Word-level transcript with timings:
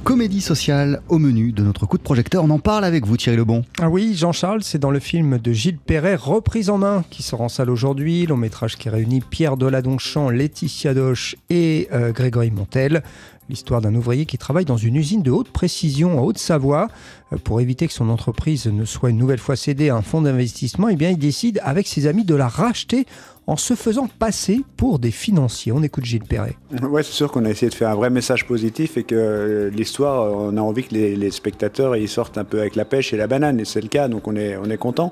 comédie 0.00 0.40
sociale 0.40 1.02
au 1.08 1.18
menu 1.18 1.52
de 1.52 1.62
notre 1.62 1.86
coup 1.86 1.98
de 1.98 2.02
projecteur. 2.02 2.44
On 2.44 2.50
en 2.50 2.58
parle 2.58 2.84
avec 2.84 3.06
vous 3.06 3.16
Thierry 3.16 3.36
Lebon. 3.36 3.64
Ah 3.80 3.90
oui, 3.90 4.14
Jean-Charles, 4.14 4.62
c'est 4.62 4.78
dans 4.78 4.90
le 4.90 4.98
film 4.98 5.38
de 5.38 5.52
Gilles 5.52 5.78
Perret, 5.78 6.16
Reprise 6.16 6.70
en 6.70 6.78
main, 6.78 7.04
qui 7.10 7.22
sort 7.22 7.42
en 7.42 7.48
salle 7.48 7.70
aujourd'hui. 7.70 8.26
Long 8.26 8.36
métrage 8.36 8.76
qui 8.76 8.88
réunit 8.88 9.20
Pierre 9.20 9.56
Deladonchamp, 9.56 10.30
Laetitia 10.30 10.94
Doche 10.94 11.36
et 11.50 11.88
euh, 11.92 12.12
Grégory 12.12 12.50
Montel. 12.50 13.02
L'histoire 13.48 13.80
d'un 13.80 13.94
ouvrier 13.94 14.26
qui 14.26 14.38
travaille 14.38 14.64
dans 14.64 14.76
une 14.76 14.96
usine 14.96 15.22
de 15.22 15.30
haute 15.30 15.50
précision 15.50 16.18
en 16.18 16.22
Haute-Savoie. 16.22 16.88
Euh, 17.32 17.36
pour 17.36 17.60
éviter 17.60 17.86
que 17.86 17.92
son 17.92 18.08
entreprise 18.08 18.66
ne 18.66 18.84
soit 18.84 19.10
une 19.10 19.18
nouvelle 19.18 19.38
fois 19.38 19.56
cédée 19.56 19.90
à 19.90 19.96
un 19.96 20.02
fonds 20.02 20.22
d'investissement, 20.22 20.88
eh 20.88 20.96
bien, 20.96 21.10
il 21.10 21.18
décide 21.18 21.60
avec 21.62 21.86
ses 21.86 22.06
amis 22.06 22.24
de 22.24 22.34
la 22.34 22.48
racheter 22.48 23.06
en 23.50 23.56
se 23.56 23.74
faisant 23.74 24.06
passer 24.06 24.60
pour 24.76 25.00
des 25.00 25.10
financiers. 25.10 25.72
On 25.72 25.82
écoute 25.82 26.04
Gilles 26.04 26.22
Perret. 26.22 26.54
Oui, 26.82 27.02
c'est 27.02 27.12
sûr 27.12 27.32
qu'on 27.32 27.44
a 27.44 27.50
essayé 27.50 27.68
de 27.68 27.74
faire 27.74 27.88
un 27.88 27.96
vrai 27.96 28.08
message 28.08 28.46
positif 28.46 28.96
et 28.96 29.02
que 29.02 29.16
euh, 29.16 29.70
l'histoire, 29.70 30.32
on 30.32 30.56
a 30.56 30.60
envie 30.60 30.84
que 30.84 30.94
les, 30.94 31.30
spectateurs 31.32 31.96
ils 31.96 32.08
sortent 32.08 32.38
un 32.38 32.44
peu 32.44 32.60
avec 32.60 32.76
la 32.76 32.84
pêche 32.84 33.12
et 33.12 33.16
la 33.16 33.26
banane, 33.26 33.58
et 33.58 33.64
c'est 33.64 33.80
le 33.80 33.88
cas, 33.88 34.06
donc 34.06 34.28
on 34.28 34.36
est, 34.36 34.56
on 34.56 34.70
est 34.70 34.76
content. 34.76 35.10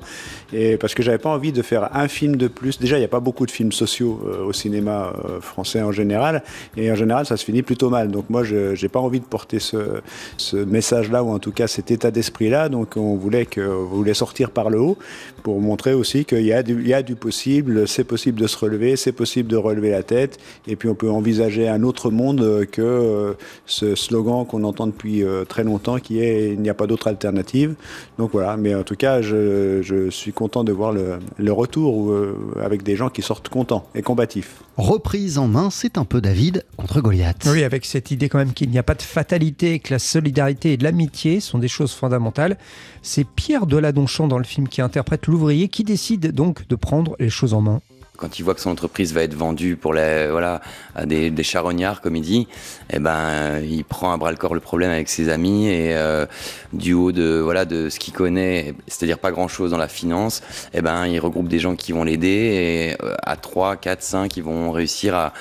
Et 0.52 0.76
parce 0.76 0.94
que 0.94 1.02
j'avais 1.02 1.18
pas 1.18 1.30
envie 1.30 1.50
de 1.50 1.62
faire 1.62 1.90
un 1.96 2.06
film 2.06 2.36
de 2.36 2.46
plus. 2.46 2.78
Déjà, 2.78 2.96
il 2.96 3.00
n'y 3.00 3.04
a 3.04 3.08
pas 3.08 3.18
beaucoup 3.18 3.44
de 3.44 3.50
films 3.50 3.72
sociaux 3.72 4.20
euh, 4.24 4.44
au 4.44 4.52
cinéma 4.52 5.12
français 5.40 5.82
en 5.82 5.90
général, 5.90 6.44
et 6.76 6.92
en 6.92 6.94
général, 6.94 7.26
ça 7.26 7.36
se 7.36 7.44
finit 7.44 7.62
plutôt 7.62 7.90
mal. 7.90 8.12
Donc 8.12 8.30
moi, 8.30 8.44
je 8.44 8.80
n'ai 8.80 8.88
pas 8.88 9.00
envie 9.00 9.18
de 9.18 9.24
porter 9.24 9.58
ce, 9.58 10.54
message-là, 10.54 11.24
ou 11.24 11.30
en 11.30 11.40
tout 11.40 11.50
cas 11.50 11.66
cet 11.66 11.90
état 11.90 12.12
d'esprit-là. 12.12 12.68
Donc 12.68 12.96
on 12.96 13.16
voulait, 13.16 13.46
que, 13.46 13.62
voulait 13.62 14.14
sortir 14.14 14.52
par 14.52 14.70
le 14.70 14.80
haut 14.80 14.96
pour 15.42 15.60
montrer 15.60 15.92
aussi 15.92 16.24
qu'il 16.24 16.46
y 16.46 16.52
a 16.52 17.02
du 17.02 17.16
possible, 17.16 17.88
c'est 17.88 18.04
possible 18.04 18.27
de 18.36 18.46
se 18.46 18.56
relever, 18.56 18.96
c'est 18.96 19.12
possible 19.12 19.48
de 19.48 19.56
relever 19.56 19.90
la 19.90 20.02
tête, 20.02 20.38
et 20.66 20.76
puis 20.76 20.88
on 20.88 20.94
peut 20.94 21.10
envisager 21.10 21.68
un 21.68 21.82
autre 21.82 22.10
monde 22.10 22.66
que 22.70 22.82
euh, 22.82 23.32
ce 23.66 23.94
slogan 23.94 24.44
qu'on 24.46 24.64
entend 24.64 24.86
depuis 24.86 25.22
euh, 25.22 25.44
très 25.44 25.64
longtemps 25.64 25.98
qui 25.98 26.20
est 26.20 26.52
il 26.52 26.60
n'y 26.60 26.70
a 26.70 26.74
pas 26.74 26.86
d'autre 26.86 27.08
alternative. 27.08 27.74
Donc 28.18 28.32
voilà, 28.32 28.56
mais 28.56 28.74
en 28.74 28.82
tout 28.82 28.96
cas, 28.96 29.22
je, 29.22 29.80
je 29.82 30.10
suis 30.10 30.32
content 30.32 30.64
de 30.64 30.72
voir 30.72 30.92
le, 30.92 31.18
le 31.36 31.52
retour 31.52 32.10
euh, 32.10 32.36
avec 32.62 32.82
des 32.82 32.96
gens 32.96 33.08
qui 33.08 33.22
sortent 33.22 33.48
contents 33.48 33.86
et 33.94 34.02
combatifs. 34.02 34.62
Reprise 34.76 35.38
en 35.38 35.48
main, 35.48 35.70
c'est 35.70 35.98
un 35.98 36.04
peu 36.04 36.20
David 36.20 36.64
contre 36.76 37.00
Goliath. 37.00 37.48
Oui, 37.50 37.64
avec 37.64 37.84
cette 37.84 38.10
idée 38.10 38.28
quand 38.28 38.38
même 38.38 38.52
qu'il 38.52 38.70
n'y 38.70 38.78
a 38.78 38.84
pas 38.84 38.94
de 38.94 39.02
fatalité, 39.02 39.80
que 39.80 39.92
la 39.92 39.98
solidarité 39.98 40.74
et 40.74 40.76
l'amitié 40.76 41.40
sont 41.40 41.58
des 41.58 41.68
choses 41.68 41.92
fondamentales. 41.92 42.56
C'est 43.02 43.26
Pierre 43.26 43.66
Deladonchamp 43.66 44.28
dans 44.28 44.38
le 44.38 44.44
film 44.44 44.68
qui 44.68 44.80
interprète 44.80 45.26
l'ouvrier 45.26 45.68
qui 45.68 45.82
décide 45.82 46.32
donc 46.32 46.68
de 46.68 46.76
prendre 46.76 47.16
les 47.18 47.30
choses 47.30 47.54
en 47.54 47.60
main 47.60 47.80
quand 48.18 48.38
il 48.38 48.42
voit 48.42 48.54
que 48.54 48.60
son 48.60 48.70
entreprise 48.70 49.14
va 49.14 49.22
être 49.22 49.34
vendue 49.34 49.76
pour 49.76 49.94
les, 49.94 50.28
voilà, 50.28 50.60
à 50.94 51.06
des, 51.06 51.42
charognards, 51.42 52.00
comme 52.00 52.16
il 52.16 52.22
dit, 52.22 52.48
eh 52.90 52.98
ben, 52.98 53.60
il 53.60 53.84
prend 53.84 54.12
à 54.12 54.16
bras 54.16 54.32
le 54.32 54.36
corps 54.36 54.54
le 54.54 54.60
problème 54.60 54.90
avec 54.90 55.08
ses 55.08 55.28
amis 55.28 55.68
et 55.68 55.94
euh, 55.96 56.26
du 56.72 56.92
haut 56.92 57.12
de, 57.12 57.38
voilà, 57.38 57.64
de 57.64 57.88
ce 57.88 57.98
qu'il 57.98 58.12
connaît, 58.12 58.74
c'est-à-dire 58.88 59.18
pas 59.18 59.30
grand-chose 59.30 59.70
dans 59.70 59.78
la 59.78 59.88
finance, 59.88 60.42
eh 60.74 60.82
ben, 60.82 61.06
il 61.06 61.20
regroupe 61.20 61.48
des 61.48 61.60
gens 61.60 61.76
qui 61.76 61.92
vont 61.92 62.02
l'aider 62.02 62.96
et 62.98 63.04
euh, 63.04 63.14
à 63.22 63.36
3, 63.36 63.76
4, 63.76 64.02
5, 64.02 64.36
ils 64.36 64.42
vont 64.42 64.72
réussir 64.72 65.14
à 65.14 65.32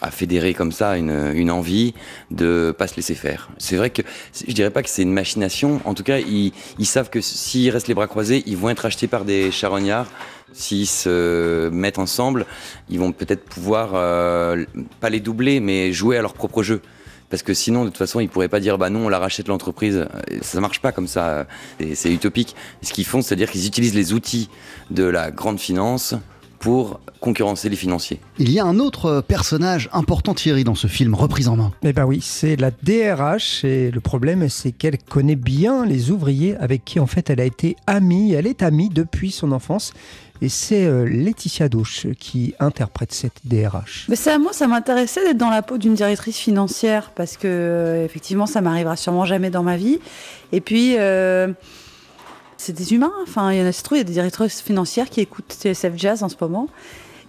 à 0.00 0.10
fédérer 0.10 0.54
comme 0.54 0.72
ça 0.72 0.96
une, 0.96 1.50
envie 1.50 1.94
de 2.30 2.74
pas 2.76 2.86
se 2.86 2.96
laisser 2.96 3.14
faire. 3.14 3.50
C'est 3.58 3.76
vrai 3.76 3.90
que 3.90 4.02
je 4.46 4.52
dirais 4.52 4.70
pas 4.70 4.82
que 4.82 4.90
c'est 4.90 5.02
une 5.02 5.12
machination. 5.12 5.80
En 5.84 5.94
tout 5.94 6.02
cas, 6.02 6.18
ils, 6.18 6.52
ils 6.78 6.86
savent 6.86 7.10
que 7.10 7.20
s'ils 7.20 7.70
restent 7.70 7.88
les 7.88 7.94
bras 7.94 8.06
croisés, 8.06 8.42
ils 8.46 8.56
vont 8.56 8.68
être 8.68 8.84
achetés 8.84 9.06
par 9.06 9.24
des 9.24 9.50
charognards 9.50 10.10
S'ils 10.52 10.86
se 10.86 11.68
mettent 11.70 11.98
ensemble, 11.98 12.46
ils 12.88 12.98
vont 12.98 13.12
peut-être 13.12 13.44
pouvoir, 13.44 13.90
euh, 13.94 14.64
pas 15.00 15.10
les 15.10 15.20
doubler, 15.20 15.60
mais 15.60 15.92
jouer 15.92 16.16
à 16.16 16.22
leur 16.22 16.34
propre 16.34 16.62
jeu. 16.62 16.80
Parce 17.28 17.42
que 17.42 17.52
sinon, 17.52 17.84
de 17.84 17.88
toute 17.88 17.98
façon, 17.98 18.20
ils 18.20 18.28
pourraient 18.28 18.48
pas 18.48 18.60
dire 18.60 18.78
bah 18.78 18.88
non, 18.88 19.06
on 19.06 19.08
la 19.08 19.18
rachète 19.18 19.48
l'entreprise. 19.48 20.06
Ça 20.42 20.60
marche 20.60 20.80
pas 20.80 20.92
comme 20.92 21.08
ça. 21.08 21.46
C'est 21.94 22.12
utopique. 22.12 22.54
Ce 22.82 22.92
qu'ils 22.92 23.04
font, 23.04 23.20
c'est-à-dire 23.20 23.50
qu'ils 23.50 23.66
utilisent 23.66 23.94
les 23.94 24.12
outils 24.12 24.48
de 24.90 25.04
la 25.04 25.32
grande 25.32 25.58
finance 25.58 26.14
pour 26.66 26.98
concurrencer 27.20 27.68
les 27.68 27.76
financiers. 27.76 28.18
Il 28.40 28.50
y 28.50 28.58
a 28.58 28.64
un 28.64 28.80
autre 28.80 29.20
personnage 29.20 29.88
important, 29.92 30.34
Thierry, 30.34 30.64
dans 30.64 30.74
ce 30.74 30.88
film, 30.88 31.14
reprise 31.14 31.46
en 31.46 31.54
main. 31.54 31.70
Eh 31.84 31.92
ben 31.92 32.04
oui, 32.04 32.18
c'est 32.20 32.56
la 32.56 32.72
DRH 32.72 33.64
et 33.64 33.92
le 33.92 34.00
problème, 34.00 34.48
c'est 34.48 34.72
qu'elle 34.72 34.98
connaît 34.98 35.36
bien 35.36 35.86
les 35.86 36.10
ouvriers 36.10 36.56
avec 36.56 36.84
qui 36.84 36.98
en 36.98 37.06
fait 37.06 37.30
elle 37.30 37.40
a 37.40 37.44
été 37.44 37.76
amie. 37.86 38.32
Elle 38.32 38.48
est 38.48 38.64
amie 38.64 38.88
depuis 38.88 39.30
son 39.30 39.52
enfance. 39.52 39.92
Et 40.42 40.48
c'est 40.48 40.86
euh, 40.86 41.04
Laetitia 41.04 41.68
Douche 41.68 42.08
qui 42.18 42.56
interprète 42.58 43.12
cette 43.12 43.40
DRH. 43.44 44.06
Mais 44.08 44.16
ça, 44.16 44.36
moi, 44.36 44.52
ça 44.52 44.66
m'intéressait 44.66 45.24
d'être 45.24 45.38
dans 45.38 45.50
la 45.50 45.62
peau 45.62 45.78
d'une 45.78 45.94
directrice 45.94 46.36
financière 46.36 47.12
parce 47.14 47.36
que, 47.36 47.46
euh, 47.46 48.04
effectivement, 48.04 48.46
ça 48.46 48.60
m'arrivera 48.60 48.96
sûrement 48.96 49.24
jamais 49.24 49.50
dans 49.50 49.62
ma 49.62 49.76
vie. 49.76 50.00
Et 50.50 50.60
puis, 50.60 50.96
euh, 50.98 51.52
c'est 52.66 52.72
des 52.72 52.94
humains. 52.94 53.12
Enfin, 53.22 53.52
il 53.52 53.58
y 53.58 53.62
en 53.62 53.66
a, 53.66 53.70
il 53.70 53.96
y 53.96 54.00
a 54.00 54.04
des 54.04 54.12
directrices 54.12 54.60
financières 54.60 55.08
qui 55.08 55.20
écoutent 55.20 55.52
TSF 55.52 55.92
Jazz 55.96 56.22
en 56.22 56.28
ce 56.28 56.34
moment. 56.40 56.68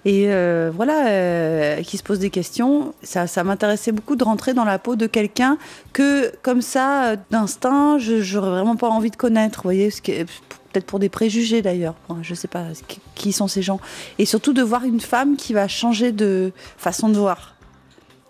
Et 0.04 0.26
euh, 0.28 0.72
voilà, 0.74 1.08
euh, 1.08 1.82
qui 1.82 1.98
se 1.98 2.04
posent 2.04 2.20
des 2.20 2.30
questions. 2.30 2.94
Ça, 3.04 3.28
ça 3.28 3.44
m'intéressait 3.44 3.92
beaucoup 3.92 4.16
de 4.16 4.24
rentrer 4.24 4.54
dans 4.54 4.64
la 4.64 4.80
peau 4.80 4.96
de 4.96 5.06
quelqu'un 5.06 5.58
que, 5.94 6.32
comme 6.42 6.62
ça, 6.62 7.18
d'instinct, 7.30 8.00
je 8.00 8.36
n'aurais 8.36 8.50
vraiment 8.50 8.78
pas 8.78 8.90
envie 8.90 9.12
de 9.12 9.16
connaître. 9.16 9.60
Vous 9.60 9.64
voyez, 9.64 9.90
peut-être 9.90 10.86
pour 10.86 11.00
des 11.00 11.10
préjugés 11.10 11.62
d'ailleurs. 11.62 11.96
je 12.22 12.32
ne 12.32 12.36
sais 12.36 12.48
pas 12.48 12.66
qui 13.16 13.32
sont 13.32 13.48
ces 13.48 13.62
gens. 13.62 13.80
Et 14.18 14.26
surtout 14.26 14.54
de 14.54 14.64
voir 14.64 14.86
une 14.86 15.02
femme 15.02 15.36
qui 15.36 15.54
va 15.54 15.68
changer 15.68 16.12
de 16.12 16.52
façon 16.78 17.10
de 17.10 17.18
voir 17.18 17.57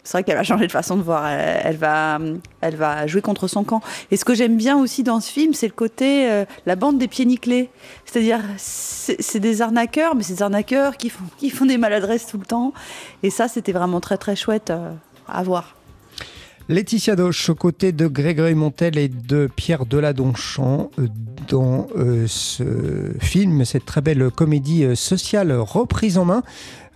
c'est 0.08 0.14
vrai 0.14 0.24
qu'elle 0.24 0.38
va 0.38 0.44
changer 0.44 0.68
de 0.68 0.72
façon 0.72 0.96
de 0.96 1.02
voir. 1.02 1.28
Elle, 1.28 1.76
va, 1.76 2.18
elle 2.62 2.78
va 2.78 3.08
jouer 3.08 3.22
contre 3.22 3.50
son 3.50 3.66
camp. 3.66 3.82
Et 4.10 4.16
ce 4.16 4.24
que 4.24 4.36
j'aime 4.36 4.56
bien 4.56 4.78
aussi 4.78 5.04
dans 5.04 5.20
ce 5.20 5.30
film, 5.30 5.54
c'est 5.54 5.68
le 5.68 5.74
côté 5.74 6.32
euh, 6.32 6.46
la 6.66 6.78
bande 6.78 6.98
des 6.98 7.10
pieds 7.10 7.26
nickelés. 7.26 7.70
C'est-à-dire, 8.06 8.40
c'est 8.56 9.42
des 9.42 9.62
arnaqueurs, 9.62 10.16
mais 10.16 10.24
c'est 10.24 10.36
des 10.36 10.44
arnaqueurs 10.44 10.96
qui 10.96 11.10
font, 11.10 11.26
qui 11.38 11.50
font 11.50 11.66
des 11.66 11.78
maladresses 11.78 12.26
tout 12.26 12.38
le 12.38 12.46
temps. 12.46 12.72
Et 13.22 13.30
ça, 13.30 13.50
c'était 13.50 13.74
vraiment 13.74 14.00
très 14.00 14.18
très 14.18 14.38
chouette 14.38 14.70
euh, 14.70 14.94
à 15.28 15.44
voir. 15.44 15.77
Laetitia 16.70 17.16
Doche 17.16 17.50
aux 17.50 17.56
côtés 17.56 17.92
de 17.92 18.08
Grégory 18.08 18.56
Montel 18.56 18.98
et 18.98 19.08
de 19.08 19.50
Pierre 19.56 19.86
Deladonchamp 19.86 20.92
euh, 21.00 21.08
dans 21.48 21.88
ce 22.28 23.14
film, 23.22 23.64
cette 23.64 23.86
très 23.86 24.02
belle 24.02 24.30
comédie 24.32 24.96
sociale 24.98 25.54
reprise 25.54 26.18
en 26.18 26.26
main 26.26 26.44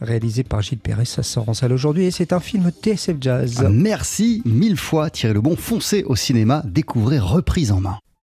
réalisé 0.02 0.44
par 0.44 0.62
Gilles 0.62 0.80
Perret. 0.80 1.06
Ça 1.06 1.24
sort 1.24 1.48
en 1.48 1.54
salle 1.54 1.72
aujourd'hui 1.72 2.06
et 2.06 2.12
c'est 2.12 2.34
un 2.34 2.40
film 2.42 2.70
TSF 2.70 3.16
Jazz. 3.22 3.66
Merci 3.72 4.42
mille 4.46 4.78
fois 4.78 5.10
Thierry 5.10 5.36
Lebon. 5.36 5.56
Foncez 5.56 6.04
au 6.04 6.16
cinéma, 6.16 6.64
découvrez 6.66 7.20
Reprise 7.20 7.72
en 7.72 7.80
main. 7.80 7.98